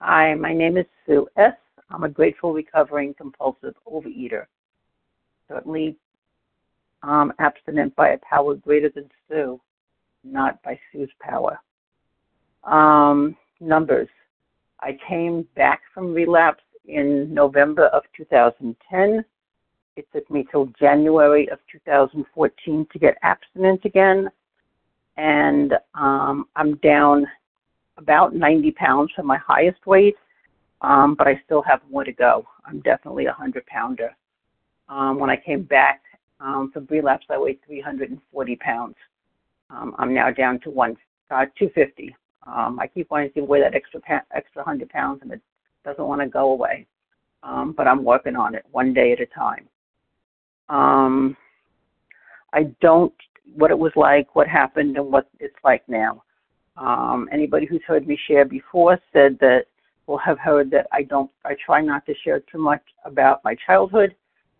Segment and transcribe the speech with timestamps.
[0.00, 1.54] Hi, my name is Sue S.
[1.90, 4.46] I'm a grateful, recovering, compulsive overeater.
[5.48, 5.96] Certainly
[7.02, 9.60] um, abstinent by a power greater than Sue,
[10.22, 11.58] not by Sue's power.
[12.62, 14.08] Um, numbers.
[14.78, 19.24] I came back from relapse in November of 2010.
[19.96, 24.30] It took me till January of 2014 to get abstinent again.
[25.16, 27.26] And um, I'm down
[27.98, 30.16] about 90 pounds from my highest weight,
[30.80, 32.46] um, but I still have more to go.
[32.64, 34.14] I'm definitely a 100 pounder.
[34.88, 36.00] Um, when I came back
[36.40, 38.94] um, from relapse, I weighed 340 pounds.
[39.70, 40.96] Um, I'm now down to one,
[41.30, 42.14] uh, 250.
[42.46, 45.40] Um, I keep wanting to weigh that extra pa- extra 100 pounds, and it
[45.84, 46.86] doesn't want to go away.
[47.42, 49.68] Um, but I'm working on it one day at a time.
[50.68, 51.36] Um,
[52.52, 53.12] I don't
[53.54, 56.22] what it was like, what happened, and what it's like now.
[56.78, 59.66] Um, anybody who's heard me share before said that
[60.06, 61.30] will have heard that I don't.
[61.44, 64.14] I try not to share too much about my childhood.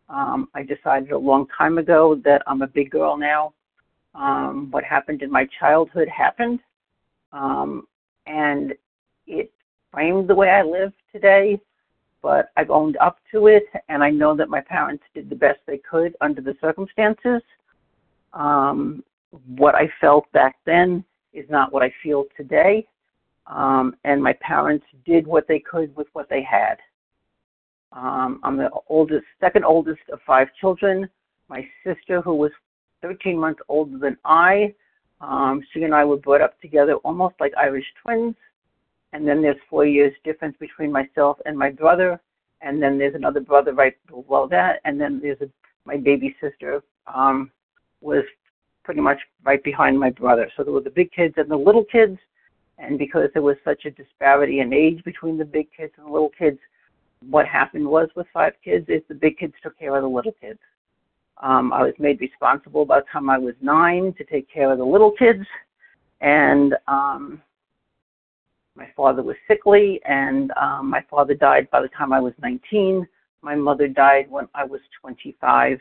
[0.08, 3.54] Um, I decided a long time ago that I'm a big girl now.
[4.14, 6.60] Um, what happened in my childhood happened,
[7.32, 7.86] um,
[8.26, 8.74] and
[9.26, 9.52] it
[9.92, 11.60] framed the way I live today.
[12.20, 15.60] But I've owned up to it, and I know that my parents did the best
[15.66, 17.42] they could under the circumstances.
[18.32, 19.04] Um,
[19.46, 22.86] what I felt back then is not what I feel today.
[23.46, 26.76] Um, and my parents did what they could with what they had.
[27.92, 31.08] Um, I'm the oldest, second oldest of five children.
[31.48, 32.52] My sister, who was
[33.00, 34.74] 13 months older than I,
[35.20, 38.34] um, she and I were brought up together almost like Irish twins.
[39.12, 42.20] And then there's four years difference between myself and my brother.
[42.60, 44.80] And then there's another brother right below that.
[44.84, 45.48] And then there's a,
[45.86, 47.50] my baby sister um,
[48.00, 48.24] was
[48.88, 50.50] pretty much right behind my brother.
[50.56, 52.18] So there were the big kids and the little kids.
[52.78, 56.10] And because there was such a disparity in age between the big kids and the
[56.10, 56.58] little kids,
[57.28, 60.32] what happened was with five kids is the big kids took care of the little
[60.40, 60.58] kids.
[61.42, 64.78] Um, I was made responsible by the time I was nine to take care of
[64.78, 65.44] the little kids.
[66.22, 67.42] And um,
[68.74, 73.06] my father was sickly, and um, my father died by the time I was 19.
[73.42, 75.78] My mother died when I was 25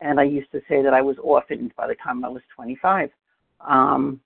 [0.00, 3.10] and I used to say that I was orphaned by the time I was 25.
[3.60, 4.20] Um,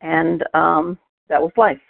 [0.00, 0.98] and um,
[1.28, 1.80] that was life.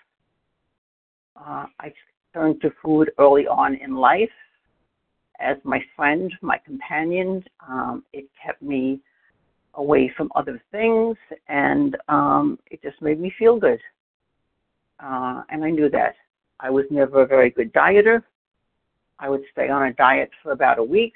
[1.36, 1.92] Uh, I
[2.34, 4.30] turned to food early on in life
[5.40, 7.42] as my friend, my companion.
[7.66, 9.00] Um, it kept me
[9.74, 11.16] away from other things,
[11.48, 13.80] and um, it just made me feel good.
[15.02, 16.14] Uh, and I knew that.
[16.58, 18.22] I was never a very good dieter.
[19.18, 21.14] I would stay on a diet for about a week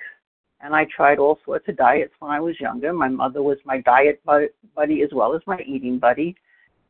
[0.65, 2.95] and I tried all sorts of diets when I was younger.
[2.95, 6.35] My mother was my diet buddy as well as my eating buddy,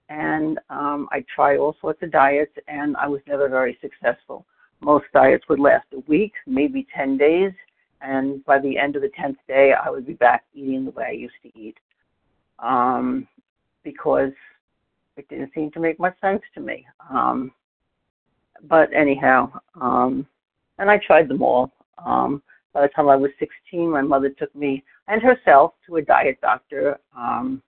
[0.09, 4.47] and um, I tried all sorts of diets, and I was never very successful.
[4.81, 7.51] Most diets would last a week, maybe 10 days,
[8.01, 11.06] and by the end of the 10th day, I would be back eating the way
[11.09, 11.77] I used to eat
[12.61, 13.27] um,
[13.83, 14.33] because
[15.17, 16.87] it didn't seem to make much sense to me.
[17.11, 17.51] Um,
[18.69, 20.29] but anyhow, um,
[20.79, 21.73] and I tried them all.
[22.05, 22.41] Um,
[22.75, 26.39] by the time I was 16, my mother took me and herself to a diet
[26.43, 26.99] doctor.
[27.17, 27.62] Um,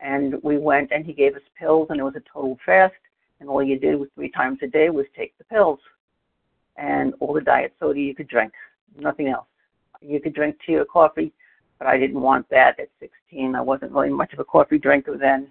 [0.00, 2.94] and we went and he gave us pills and it was a total fast.
[3.40, 5.78] And all you did was three times a day was take the pills
[6.76, 8.52] and all the diet soda you could drink,
[8.98, 9.46] nothing else.
[10.00, 11.32] You could drink tea or coffee,
[11.78, 13.54] but I didn't want that at 16.
[13.54, 15.48] I wasn't really much of a coffee drinker then.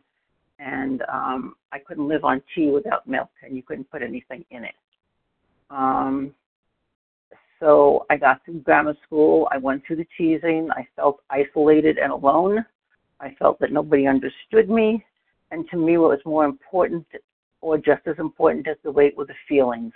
[0.60, 4.64] And um, I couldn't live on tea without milk, and you couldn't put anything in
[4.64, 4.74] it.
[5.70, 6.34] Um,
[7.60, 9.48] so I got through grammar school.
[9.52, 10.70] I went through the teasing.
[10.72, 12.66] I felt isolated and alone.
[13.20, 15.04] I felt that nobody understood me.
[15.52, 17.06] And to me, what was more important,
[17.62, 19.94] or just as important as the weight, were the feelings.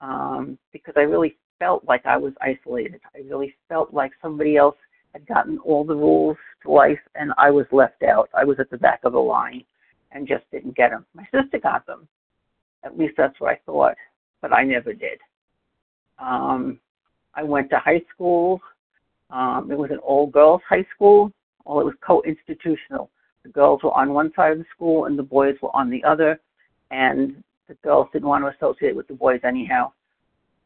[0.00, 3.00] Um, because I really felt like I was isolated.
[3.14, 4.76] I really felt like somebody else
[5.12, 8.28] had gotten all the rules to life and I was left out.
[8.34, 9.64] I was at the back of the line
[10.10, 11.06] and just didn't get them.
[11.14, 12.08] My sister got them.
[12.84, 13.94] At least that's what I thought,
[14.40, 15.18] but I never did.
[16.22, 16.78] Um,
[17.34, 18.60] I went to high school.
[19.30, 21.32] Um, it was an all girls high school.
[21.64, 23.10] Well, it was co-institutional.
[23.42, 26.02] The girls were on one side of the school and the boys were on the
[26.04, 26.40] other,
[26.90, 29.92] and the girls didn't want to associate with the boys anyhow.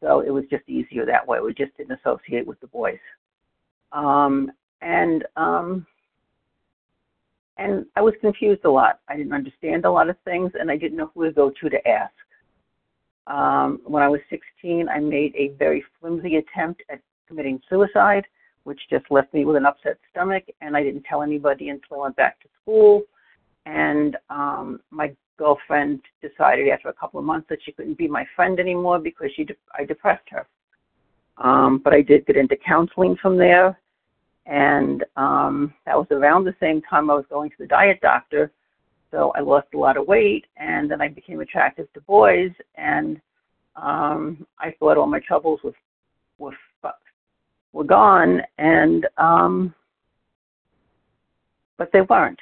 [0.01, 1.39] So it was just easier that way.
[1.39, 2.99] We just didn't associate with the boys.
[3.93, 4.51] Um,
[4.81, 5.87] and um,
[7.57, 8.99] and I was confused a lot.
[9.07, 11.69] I didn't understand a lot of things, and I didn't know who to go to
[11.69, 12.13] to ask.
[13.27, 18.25] Um, when I was 16, I made a very flimsy attempt at committing suicide,
[18.63, 22.03] which just left me with an upset stomach, and I didn't tell anybody until I
[22.03, 23.03] went back to school.
[23.65, 28.25] And um, my girlfriend decided after a couple of months that she couldn't be my
[28.35, 30.47] friend anymore because she de- I depressed her.
[31.37, 33.79] Um, but I did get into counseling from there,
[34.45, 38.51] and um, that was around the same time I was going to the diet doctor.
[39.11, 43.21] So I lost a lot of weight, and then I became attractive to boys, and
[43.75, 45.73] um, I thought all my troubles were
[46.37, 46.53] were
[47.73, 49.73] were gone, and um,
[51.77, 52.39] but they weren't.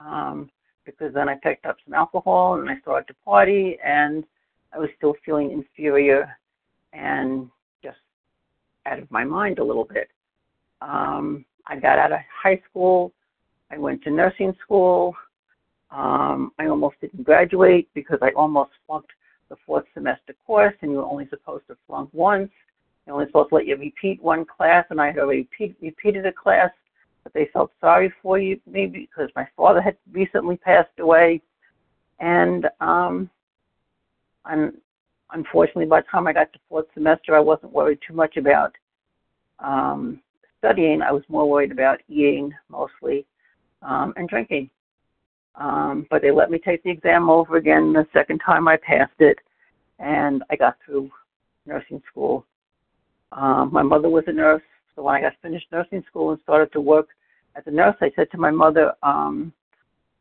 [0.00, 0.50] Um,
[0.84, 4.24] because then I picked up some alcohol and I started to party and
[4.72, 6.36] I was still feeling inferior
[6.92, 7.48] and
[7.82, 7.98] just
[8.86, 10.08] out of my mind a little bit.
[10.80, 13.12] Um, I got out of high school.
[13.70, 15.14] I went to nursing school.
[15.94, 19.12] Um, I almost didn't graduate because I almost flunked
[19.48, 22.50] the fourth semester course, and you were only supposed to flunk once.
[23.06, 26.26] You're only supposed to let you repeat one class, and I had already repeat, repeated
[26.26, 26.70] a class
[27.24, 31.40] but they felt sorry for you, maybe because my father had recently passed away,
[32.20, 33.28] and um,
[34.44, 34.76] I'm
[35.32, 38.72] unfortunately by the time I got to fourth semester, I wasn't worried too much about
[39.58, 40.20] um,
[40.58, 41.02] studying.
[41.02, 43.26] I was more worried about eating mostly
[43.82, 44.70] um, and drinking.
[45.56, 49.20] Um, but they let me take the exam over again the second time I passed
[49.20, 49.38] it,
[49.98, 51.10] and I got through
[51.66, 52.44] nursing school.
[53.32, 54.62] Um, my mother was a nurse,
[54.94, 57.08] so when I got finished nursing school and started to work
[57.56, 59.52] as a nurse, I said to my mother, um,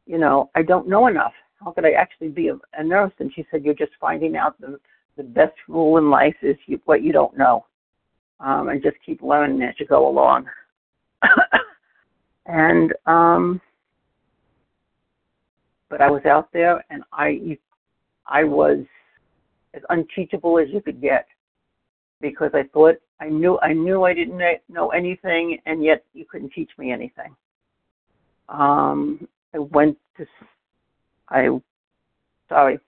[0.05, 1.33] you know, I don't know enough.
[1.63, 3.13] How could I actually be a, a nurse?
[3.19, 4.79] And she said, you're just finding out the
[5.17, 7.65] the best rule in life is you, what you don't know,
[8.39, 10.47] um, and just keep learning as you go along.
[12.45, 13.61] and um,
[15.89, 17.57] but I was out there, and I
[18.27, 18.79] I was
[19.73, 21.27] as unteachable as you could get
[22.21, 26.51] because I thought I knew I knew I didn't know anything, and yet you couldn't
[26.53, 27.35] teach me anything.
[28.49, 30.25] Um, I went to
[31.29, 31.49] I
[32.49, 32.79] sorry.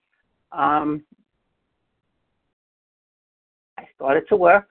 [0.51, 1.03] Um,
[3.77, 4.69] I started to work.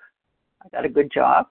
[0.62, 1.46] I got a good job.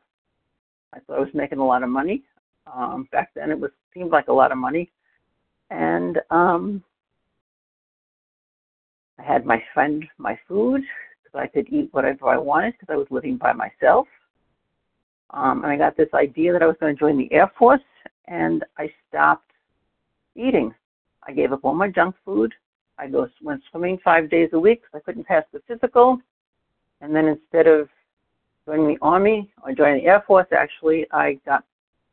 [0.93, 2.23] I thought I was making a lot of money.
[2.71, 4.91] Um, back then, it was seemed like a lot of money,
[5.69, 6.83] and um,
[9.19, 10.81] I had my friend my food
[11.31, 14.07] so I could eat whatever I wanted because I was living by myself.
[15.31, 17.81] Um, and I got this idea that I was going to join the Air Force,
[18.27, 19.51] and I stopped
[20.35, 20.73] eating.
[21.27, 22.53] I gave up all my junk food.
[22.99, 26.19] I go went swimming five days a week because I couldn't pass the physical.
[27.01, 27.89] And then instead of
[28.67, 31.63] joining the army or joining the Air Force, actually, I got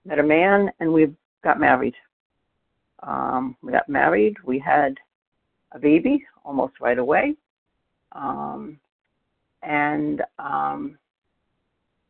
[0.07, 1.15] met a man and we
[1.45, 1.95] got married.
[3.03, 4.37] Um, we got married.
[4.45, 4.97] We had
[5.73, 7.35] a baby almost right away.
[8.13, 8.79] Um,
[9.63, 10.99] and um,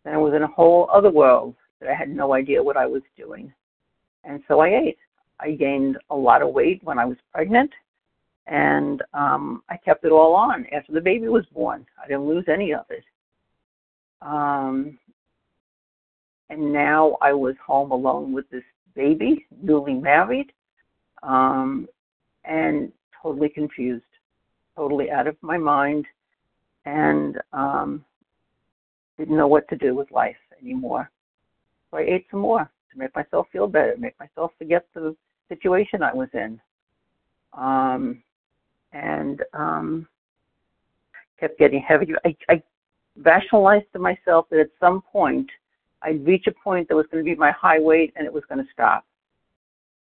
[0.05, 2.87] then I was in a whole other world that I had no idea what I
[2.87, 3.53] was doing.
[4.25, 4.99] And so I ate.
[5.39, 7.71] I gained a lot of weight when I was pregnant,
[8.47, 11.87] and um, I kept it all on after the baby was born.
[12.03, 13.05] I didn't lose any of it.
[14.21, 14.99] Um,
[16.51, 18.65] and now I was home alone with this
[18.95, 20.53] baby, newly married,
[21.23, 21.89] um,
[22.45, 24.05] and totally confused,
[24.77, 26.07] totally out of my mind
[26.87, 28.05] and um,
[29.19, 31.11] didn't know what to do with life anymore.
[31.91, 35.15] So I ate some more to make myself feel better, make myself forget the
[35.49, 36.61] situation I was in.
[37.53, 38.23] Um,
[38.93, 40.07] and um,
[41.39, 42.17] kept getting heavier.
[42.25, 42.63] I, I
[43.17, 45.49] rationalized to myself that at some point
[46.03, 48.45] I'd reach a point that was going to be my high weight and it was
[48.49, 49.05] going to stop.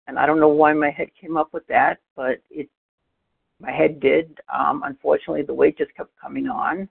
[0.08, 2.68] And I don't know why my head came up with that, but it
[3.60, 4.38] my head did.
[4.52, 6.88] Um, unfortunately, the weight just kept coming on.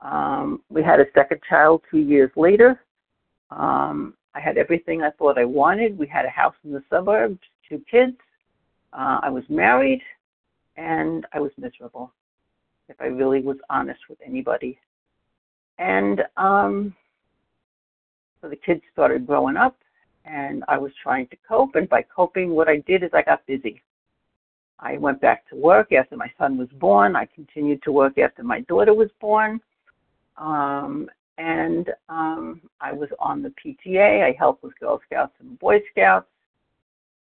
[0.00, 2.80] Um, we had a second child two years later.
[3.50, 5.98] Um, I had everything I thought I wanted.
[5.98, 8.16] We had a house in the suburbs, two kids.
[8.92, 10.00] Uh, I was married,
[10.76, 12.12] and I was miserable,
[12.88, 14.78] if I really was honest with anybody.
[15.78, 16.94] And um,
[18.40, 19.76] so the kids started growing up,
[20.30, 21.74] and I was trying to cope.
[21.74, 23.82] And by coping, what I did is I got busy.
[24.78, 27.16] I went back to work after my son was born.
[27.16, 29.60] I continued to work after my daughter was born.
[30.36, 34.24] Um, and um, I was on the PTA.
[34.24, 36.28] I helped with Girl Scouts and Boy Scouts.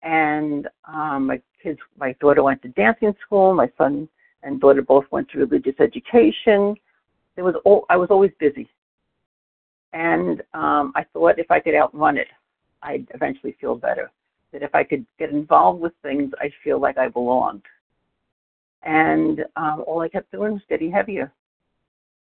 [0.02, 3.54] And um, my kids, my daughter went to dancing school.
[3.54, 4.08] My son
[4.42, 6.76] and daughter both went to religious education.
[7.34, 8.68] There was all, I was always busy.
[9.92, 12.28] And um, I thought if I could outrun it,
[12.84, 14.10] I'd eventually feel better
[14.52, 17.62] that if I could get involved with things, I'd feel like I belonged.
[18.82, 21.32] And um, all I kept doing was getting heavier.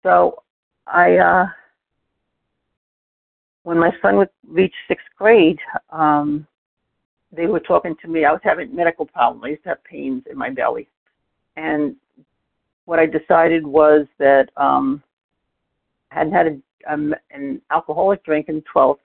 [0.03, 0.43] So
[0.87, 1.45] I, uh,
[3.63, 6.47] when my son reached sixth grade, um,
[7.31, 8.25] they were talking to me.
[8.25, 9.43] I was having medical problems.
[9.43, 10.87] I used to have pains in my belly.
[11.55, 11.95] And
[12.85, 15.01] what I decided was that um,
[16.11, 18.97] I hadn't had a, um, an alcoholic drink in 12,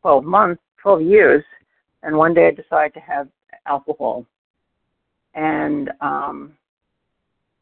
[0.00, 1.44] 12 months, 12 years,
[2.02, 3.28] and one day I decided to have
[3.66, 4.26] alcohol.
[5.34, 6.52] And um,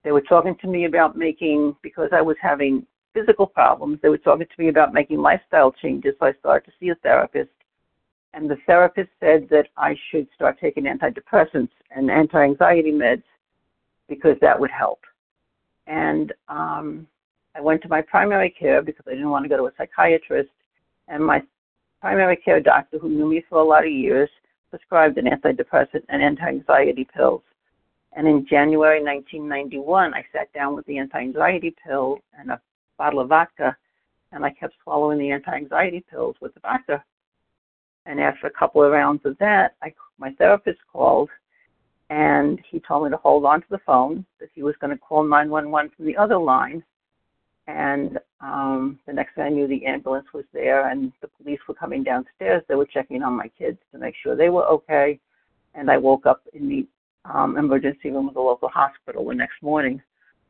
[0.02, 4.18] they were talking to me about making, because I was having physical problems, they were
[4.18, 6.14] talking to me about making lifestyle changes.
[6.18, 7.50] So I started to see a therapist.
[8.32, 13.24] And the therapist said that I should start taking antidepressants and anti anxiety meds
[14.08, 15.00] because that would help.
[15.86, 17.06] And um,
[17.56, 20.50] I went to my primary care because I didn't want to go to a psychiatrist.
[21.08, 21.42] And my
[22.00, 24.30] primary care doctor, who knew me for a lot of years,
[24.70, 27.42] prescribed an antidepressant and anti anxiety pills.
[28.12, 32.60] And in January 1991, I sat down with the anti anxiety pill and a
[32.98, 33.76] bottle of vodka,
[34.32, 37.04] and I kept swallowing the anti anxiety pills with the vodka.
[38.06, 41.28] And after a couple of rounds of that, I, my therapist called
[42.10, 44.98] and he told me to hold on to the phone, that he was going to
[44.98, 46.82] call 911 from the other line.
[47.70, 51.74] And um, the next thing I knew, the ambulance was there and the police were
[51.74, 52.62] coming downstairs.
[52.68, 55.20] They were checking on my kids to make sure they were okay.
[55.74, 56.86] And I woke up in the
[57.32, 60.02] um, emergency room of the local hospital the next morning.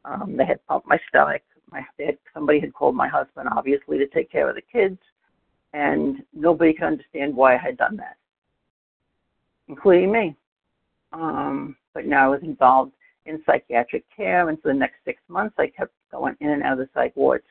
[0.06, 1.42] Um, they had pumped my stomach.
[1.70, 4.98] My they had, somebody had called my husband, obviously, to take care of the kids,
[5.74, 8.16] and nobody could understand why I had done that,
[9.68, 10.36] including me.
[11.12, 12.92] Um, but now I was involved
[13.26, 16.74] in psychiatric care, and for the next six months, I kept going in and out
[16.74, 17.44] of the psych wards.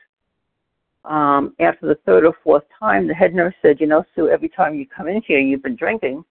[1.05, 4.49] Um, after the third or fourth time, the head nurse said, "You know, Sue, every
[4.49, 6.25] time you come in here, you've been drinking.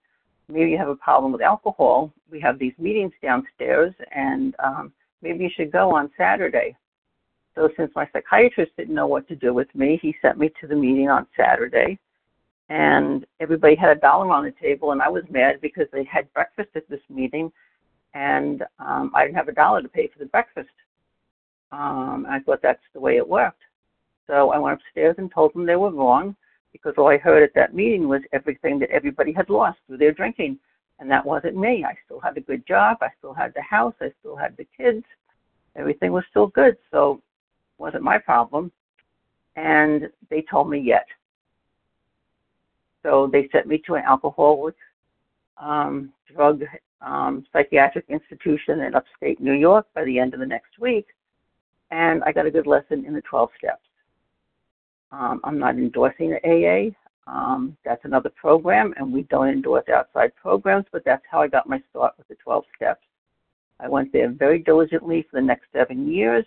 [0.47, 2.13] Maybe you have a problem with alcohol.
[2.29, 6.75] We have these meetings downstairs, and um, maybe you should go on Saturday."
[7.55, 10.67] So, since my psychiatrist didn't know what to do with me, he sent me to
[10.67, 11.99] the meeting on Saturday
[12.69, 16.31] and everybody had a dollar on the table, and I was mad because they had
[16.33, 17.51] breakfast at this meeting,
[18.13, 20.69] and um, I didn't have a dollar to pay for the breakfast.
[21.71, 23.61] Um, I thought that's the way it worked.
[24.27, 26.35] So I went upstairs and told them they were wrong
[26.71, 30.11] because all I heard at that meeting was everything that everybody had lost through their
[30.11, 30.59] drinking.
[30.99, 31.85] And that wasn't me.
[31.85, 32.97] I still had a good job.
[33.01, 33.93] I still had the house.
[34.01, 35.03] I still had the kids.
[35.75, 36.77] Everything was still good.
[36.91, 38.71] So it wasn't my problem.
[39.55, 41.05] And they told me yet.
[43.03, 44.75] So they sent me to an alcoholic
[45.57, 46.63] um, drug
[47.01, 51.07] um, psychiatric institution in upstate New York by the end of the next week.
[51.91, 53.81] And I got a good lesson in the 12 steps.
[55.11, 56.91] Um, I'm not endorsing the AA.
[57.31, 61.69] Um, that's another program, and we don't endorse outside programs, but that's how I got
[61.69, 63.01] my start with the 12 steps.
[63.79, 66.45] I went there very diligently for the next seven years,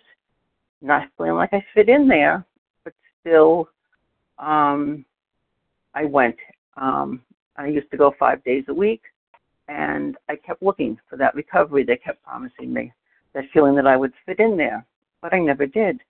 [0.81, 2.45] not feeling like I fit in there,
[2.83, 3.69] but still
[4.39, 5.05] um,
[5.93, 6.35] I went.
[6.77, 7.21] Um,
[7.57, 9.01] I used to go five days a week,
[9.67, 12.91] and I kept looking for that recovery they kept promising me,
[13.33, 14.85] that feeling that I would fit in there,
[15.21, 16.01] but I never did.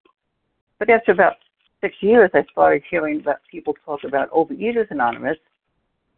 [0.79, 1.33] But after about
[1.81, 5.37] six years, I started hearing about people talk about Overeaters Anonymous.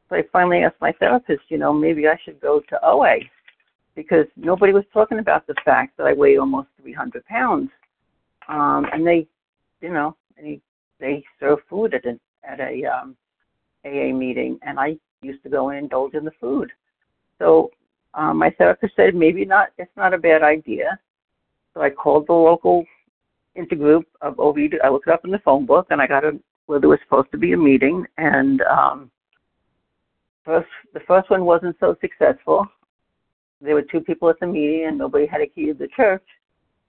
[0.10, 3.18] So I finally asked my therapist, you know, maybe I should go to OA
[3.96, 7.70] because nobody was talking about the fact that I weigh almost 300 pounds.
[8.48, 9.28] Um, and they,
[9.82, 10.62] you know, they,
[11.00, 13.16] they serve food at a, at a um,
[13.86, 16.72] AA meeting, and I used to go and indulge in the food.
[17.40, 17.72] So
[18.14, 19.70] um, my therapist said maybe not.
[19.78, 21.00] It's not a bad idea.
[21.74, 22.86] So I called the local
[23.58, 24.70] intergroup of OA.
[24.84, 27.00] I looked it up in the phone book, and I got a where there was
[27.04, 28.06] supposed to be a meeting.
[28.18, 29.12] And um,
[30.44, 32.66] first, the first one wasn't so successful.
[33.62, 36.24] There were two people at the meeting, and nobody had a key to the church.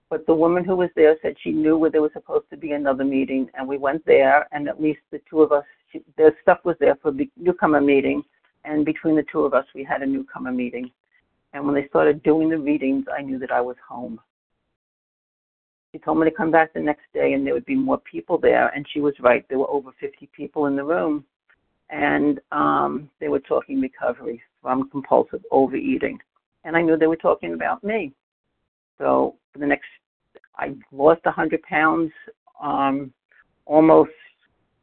[0.09, 2.73] But the woman who was there said she knew where there was supposed to be
[2.73, 5.65] another meeting, and we went there, and at least the two of us
[6.17, 8.23] the stuff was there for the newcomer meeting,
[8.67, 10.91] and between the two of us, we had a newcomer meeting.
[11.53, 14.21] And when they started doing the readings, I knew that I was home.
[15.93, 18.37] She told me to come back the next day, and there would be more people
[18.37, 19.47] there, and she was right.
[19.49, 21.25] There were over 50 people in the room,
[21.89, 26.19] and um, they were talking recovery from compulsive overeating,
[26.65, 28.13] and I knew they were talking about me.
[28.99, 29.87] So for the next,
[30.59, 32.11] I lost 100 pounds
[32.61, 33.13] um,
[33.65, 34.11] almost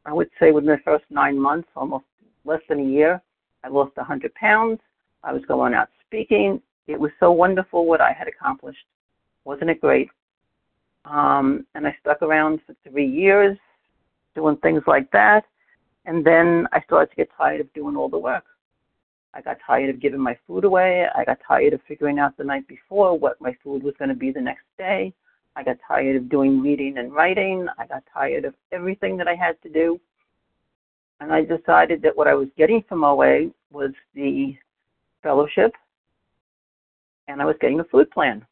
[0.05, 2.05] I would say within the first nine months, almost
[2.45, 3.21] less than a year,
[3.63, 4.79] I lost 100 pounds.
[5.23, 6.61] I was going out speaking.
[6.87, 8.85] It was so wonderful what I had accomplished.
[9.45, 10.09] Wasn't it great?
[11.05, 13.57] Um, and I stuck around for three years
[14.35, 15.45] doing things like that.
[16.05, 18.43] And then I started to get tired of doing all the work.
[19.33, 21.07] I got tired of giving my food away.
[21.15, 24.15] I got tired of figuring out the night before what my food was going to
[24.15, 25.13] be the next day.
[25.55, 27.67] I got tired of doing reading and writing.
[27.77, 29.99] I got tired of everything that I had to do.
[31.19, 34.55] And I decided that what I was getting from OA was the
[35.21, 35.73] fellowship
[37.27, 38.45] and I was getting a food plan.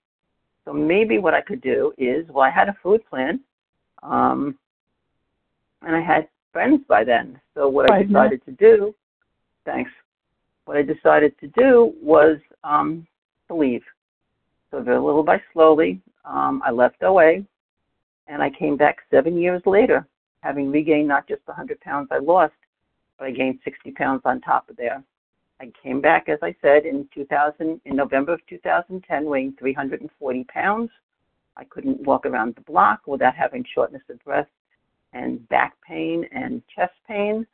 [0.66, 3.40] So maybe what I could do is, well, I had a food plan,
[4.04, 4.58] um,
[5.82, 7.40] and I had friends by then.
[7.56, 8.94] So what I decided to do,
[9.66, 9.92] thanks.
[10.66, 13.08] What I decided to do was um,
[13.48, 13.84] to leave.
[14.70, 17.44] So very little by slowly, um, I left OA,
[18.28, 20.08] and I came back seven years later,
[20.42, 22.54] having regained not just the 100 pounds I lost,
[23.18, 25.04] but I gained 60 pounds on top of there.
[25.60, 30.90] I came back, as I said, in 2000, in November of 2010, weighing 340 pounds.
[31.56, 34.48] I couldn't walk around the block without having shortness of breath
[35.14, 37.46] and back pain and chest pain.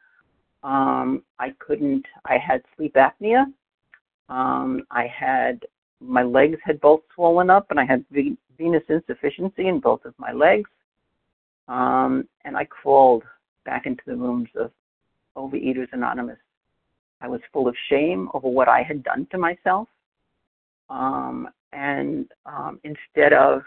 [0.63, 2.06] Um, I couldn't.
[2.25, 3.46] I had sleep apnea.
[4.29, 5.65] Um, I had
[6.00, 8.06] my legs had both swollen up, and I had
[8.58, 10.70] venous insufficiency in both of my legs.
[11.67, 13.24] Um, and I crawled
[13.65, 14.71] back into the rooms of
[15.36, 16.38] Overeaters Anonymous.
[17.21, 19.88] I was full of shame over what I had done to myself.
[20.89, 23.62] Um, and um, instead of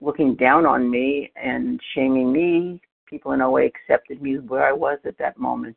[0.00, 4.98] looking down on me and shaming me, people in OA accepted me where I was
[5.04, 5.76] at that moment.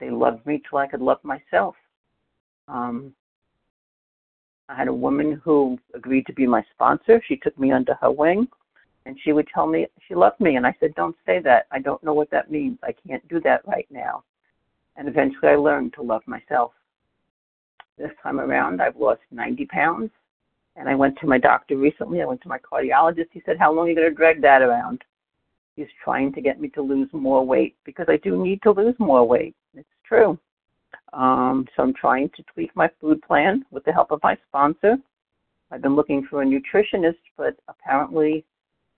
[0.00, 1.74] They loved me till I could love myself.
[2.68, 3.12] Um,
[4.68, 7.22] I had a woman who agreed to be my sponsor.
[7.26, 8.48] She took me under her wing,
[9.06, 10.56] and she would tell me she loved me.
[10.56, 11.66] And I said, Don't say that.
[11.70, 12.78] I don't know what that means.
[12.82, 14.24] I can't do that right now.
[14.96, 16.72] And eventually I learned to love myself.
[17.96, 20.10] This time around, I've lost 90 pounds.
[20.74, 22.20] And I went to my doctor recently.
[22.20, 23.28] I went to my cardiologist.
[23.32, 25.02] He said, How long are you going to drag that around?
[25.76, 28.94] He's trying to get me to lose more weight because I do need to lose
[28.98, 29.54] more weight.
[29.74, 30.38] It's true.
[31.12, 34.96] Um, so I'm trying to tweak my food plan with the help of my sponsor.
[35.70, 38.44] I've been looking for a nutritionist, but apparently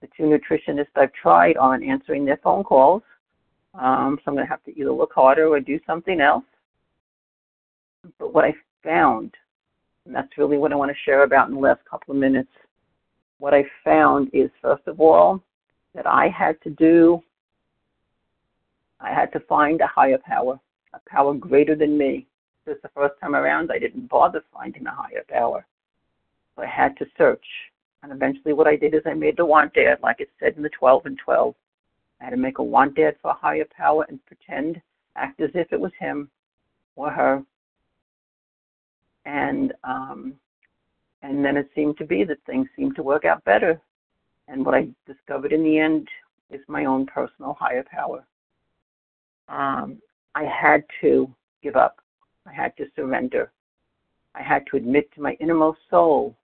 [0.00, 3.02] the two nutritionists I've tried aren't answering their phone calls.
[3.74, 6.44] Um, so I'm going to have to either look harder or do something else.
[8.18, 9.34] But what I found,
[10.06, 12.50] and that's really what I want to share about in the last couple of minutes,
[13.38, 15.42] what I found is, first of all,
[15.94, 17.20] that I had to do,
[19.00, 20.58] I had to find a higher power
[20.94, 22.26] a power greater than me.
[22.66, 25.66] This the first time around, I didn't bother finding a higher power.
[26.56, 27.44] I had to search.
[28.02, 30.62] And eventually, what I did is I made the want ad, like it said in
[30.62, 31.54] the 12 and 12.
[32.20, 34.80] I had to make a want ad for a higher power and pretend,
[35.16, 36.30] act as if it was him
[36.96, 37.42] or her.
[39.24, 40.34] And um,
[41.22, 43.80] and then it seemed to be that things seemed to work out better.
[44.46, 46.08] And what I discovered in the end
[46.50, 48.24] is my own personal higher power.
[49.48, 50.00] Um,
[50.34, 51.32] I had to
[51.62, 52.00] give up.
[52.46, 53.50] I had to surrender.
[54.34, 56.36] I had to admit to my innermost soul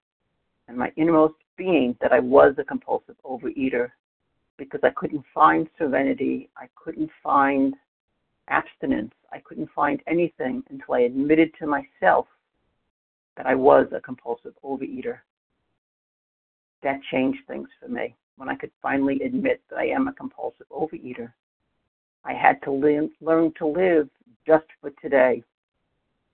[0.68, 3.90] and my innermost being that I was a compulsive overeater
[4.56, 6.48] because I couldn't find serenity.
[6.56, 7.74] I couldn't find
[8.48, 9.12] abstinence.
[9.32, 12.26] I couldn't find anything until I admitted to myself
[13.36, 15.18] that I was a compulsive overeater.
[16.82, 20.68] That changed things for me when I could finally admit that I am a compulsive
[20.70, 21.32] overeater.
[22.24, 24.08] I had to learn, to live
[24.46, 25.42] just for today.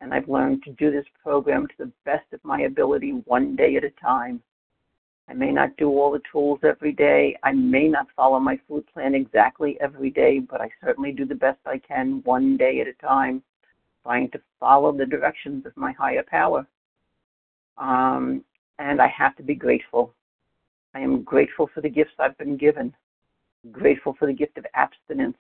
[0.01, 3.77] And I've learned to do this program to the best of my ability, one day
[3.77, 4.43] at a time.
[5.31, 7.39] I may not do all the tools every day.
[7.45, 11.37] I may not follow my food plan exactly every day, but I certainly do the
[11.37, 13.41] best I can one day at a time,
[14.03, 16.67] trying to follow the directions of my higher power.
[17.79, 18.45] Um,
[18.81, 20.13] and I have to be grateful.
[20.95, 22.93] I am grateful for the gifts I've been given,
[23.71, 25.37] grateful for the gift of abstinence,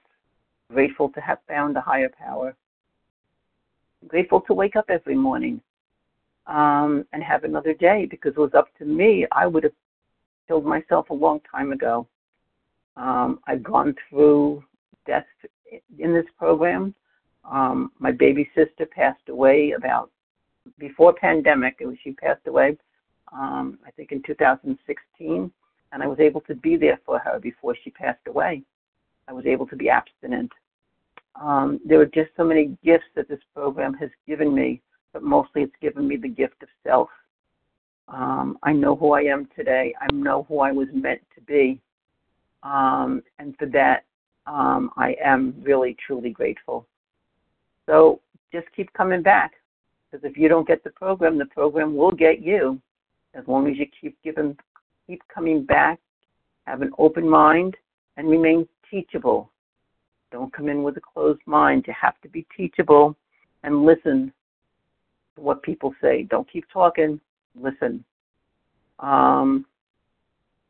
[0.72, 2.55] grateful to have found a higher power,
[4.07, 5.61] grateful to wake up every morning
[6.50, 9.26] um, and have another day because it was up to me.
[9.32, 9.72] I would have
[10.48, 12.06] killed myself a long time ago.
[12.96, 14.62] Um, I've gone through
[15.06, 15.26] death
[15.98, 16.94] in this program.
[17.50, 20.10] Um, my baby sister passed away about
[20.78, 21.76] before pandemic.
[21.80, 22.76] It was she passed away,
[23.32, 25.50] um, I think in 2016,
[25.92, 28.62] and I was able to be there for her before she passed away.
[29.28, 30.50] I was able to be abstinent.
[31.40, 34.82] Um, there are just so many gifts that this program has given me,
[35.12, 37.09] but mostly it's given me the gift of self.
[38.09, 39.94] Um, I know who I am today.
[40.01, 41.81] I know who I was meant to be.
[42.62, 44.05] Um, and for that,
[44.46, 46.87] um, I am really, truly grateful.
[47.87, 48.20] So
[48.53, 49.53] just keep coming back.
[50.11, 52.81] Because if you don't get the program, the program will get you.
[53.35, 54.57] As long as you keep giving,
[55.07, 56.01] keep coming back,
[56.66, 57.77] have an open mind,
[58.16, 59.53] and remain teachable.
[60.33, 61.85] Don't come in with a closed mind.
[61.87, 63.16] You have to be teachable
[63.62, 64.33] and listen
[65.40, 66.22] what people say.
[66.24, 67.20] Don't keep talking.
[67.61, 68.05] Listen.
[68.98, 69.66] Um,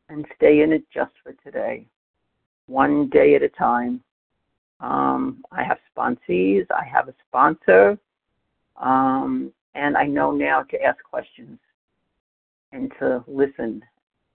[0.08, 1.86] and stay in it just for today,
[2.66, 4.02] one day at a time.
[4.80, 6.66] Um, I have sponsees.
[6.70, 7.98] I have a sponsor.
[8.76, 11.58] Um, and I know now to ask questions.
[12.72, 13.82] and to listen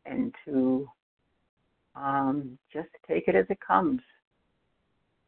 [0.05, 0.87] and to
[1.95, 4.01] um, just take it as it comes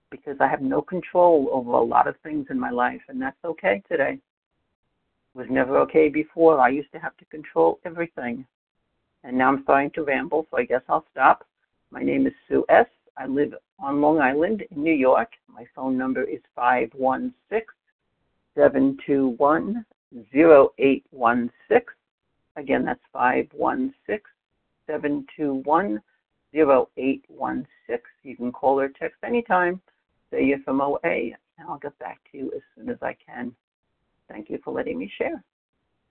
[0.10, 3.38] because I have no control over a lot of things in my life, and that's
[3.44, 4.20] okay today.
[5.38, 6.60] Was never okay before.
[6.60, 8.44] I used to have to control everything.
[9.24, 11.46] And now I'm starting to ramble, so I guess I'll stop.
[11.92, 12.88] My name is Sue S.
[13.18, 15.30] I live on Long Island in New York.
[15.48, 17.68] My phone number is 516
[18.56, 19.86] 721
[20.34, 21.82] 0816.
[22.56, 24.20] Again, that's 516
[24.88, 26.02] 721
[26.52, 28.00] 0816.
[28.24, 29.82] You can call or text anytime.
[30.32, 33.56] Say you're from OA, and I'll get back to you as soon as I can.
[34.30, 35.44] Thank you for letting me share.